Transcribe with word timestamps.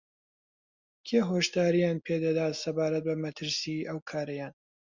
کێ 1.07 1.19
هۆشدارییان 1.31 1.97
پێدەدات 2.05 2.53
سەبارەت 2.63 3.03
بە 3.07 3.15
مەترسیی 3.23 3.87
ئەو 3.89 3.99
کارەیان 4.09 4.53